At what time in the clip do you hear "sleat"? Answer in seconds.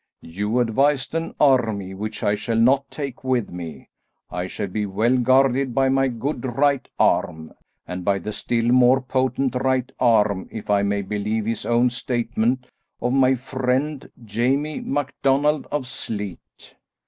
15.85-16.75